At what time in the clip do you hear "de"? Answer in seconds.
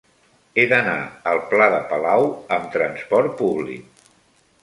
1.75-1.83